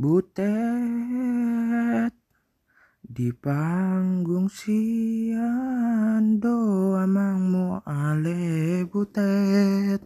Butet 0.00 0.48
di 3.04 3.28
panggung 3.36 4.48
sian 4.48 6.40
do 6.40 6.56
amangmu 6.96 7.84
ale 7.84 8.88
butet. 8.88 10.00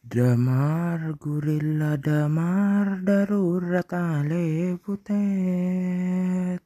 Damar 0.00 1.12
gurila 1.20 2.00
damar 2.00 3.04
darurat 3.04 3.92
ale 3.92 4.80
butet. 4.80 6.64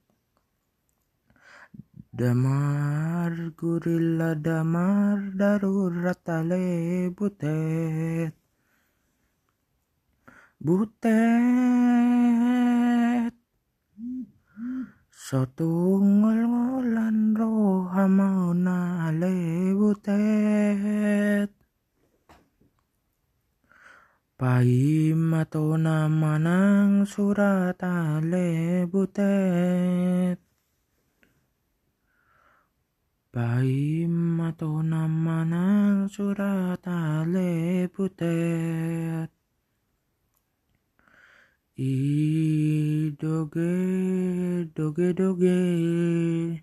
Damar 2.15 3.59
gurila 3.59 4.39
damar 4.39 5.19
darurat 5.35 6.23
ale 6.31 7.11
butet 7.11 8.42
Butet. 10.63 11.11
Sotungol 15.11 16.39
ngolan 16.47 17.35
roha 17.35 18.07
mau 18.07 18.55
nale 18.55 19.75
butet. 19.75 21.51
Paima 24.39 25.43
to 25.51 25.75
manang 26.07 27.11
surat 27.11 27.83
ale 27.83 28.87
butet. 28.87 30.39
Paima 33.35 34.55
to 34.55 34.79
manang 35.11 36.07
surat 36.07 36.87
ale 36.87 37.91
butet 37.91 39.42
I 41.75 43.17
doge 43.19 44.69
doge 44.75 45.15
doge. 45.15 46.63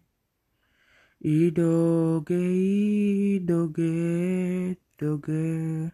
I 1.25 1.49
doge 1.49 2.31
I 2.31 3.39
doge 3.43 4.77
doge. 4.99 5.91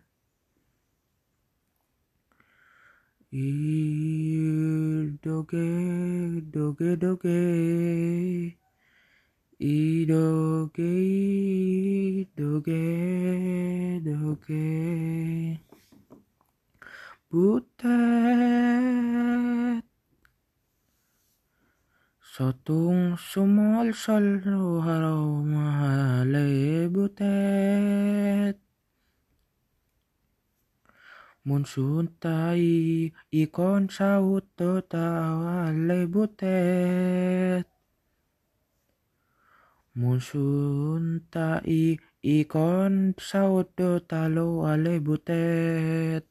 I 3.31 3.45
doge 5.23 6.41
doge 6.51 6.99
doge. 6.99 8.57
I 9.61 10.05
doge 10.05 10.91
doge 12.35 14.01
doge. 14.03 15.59
Butet 17.31 18.54
Sotung 22.35 23.15
sumulsol 23.15 24.43
haraw 24.83 25.39
mahalay 25.39 26.83
butet 26.91 28.59
Monsun 31.47 32.11
tay 32.19 33.07
ikon 33.31 33.87
sa 33.87 34.19
uto 34.19 34.83
tawalay 34.83 36.03
butet 36.11 37.63
Monsun 39.95 41.23
tay 41.31 41.95
ikon 42.19 43.15
sa 43.15 43.47
uto 43.47 44.03
talo 44.03 44.67
alay 44.67 44.99
butet 44.99 46.27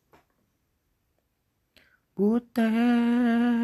Butet 2.12 3.54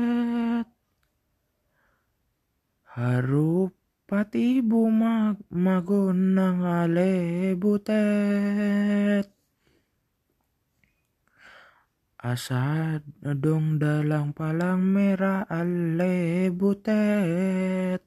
Harupat 2.90 4.34
ibu 4.34 4.90
mag 4.90 5.39
magonang 5.46 6.67
ale 6.67 7.55
butet 7.55 9.30
Asa 12.18 12.98
dong 13.23 13.78
dalang 13.78 14.34
palang 14.34 14.83
merah 14.83 15.46
ale 15.46 16.51
butet 16.51 18.02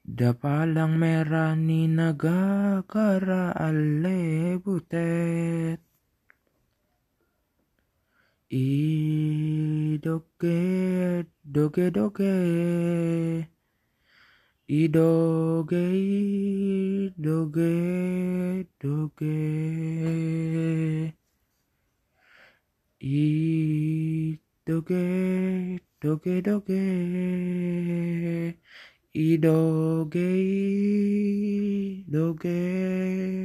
Da 0.00 0.32
palang 0.32 0.96
merah 0.96 1.52
ni 1.52 1.92
nagagara 1.92 3.52
ale 3.52 4.56
butet 4.64 5.76
I 8.48 9.96
doge 11.54 11.86
doge. 11.96 12.32
Idoge 14.68 15.84
doge 17.24 17.72
doge 18.80 19.38
idoge 23.00 25.04
doge 26.00 26.34
doge 26.46 26.82
idoge 29.12 30.30
doge. 32.12 33.41